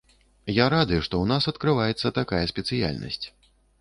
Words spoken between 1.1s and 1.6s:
ў нас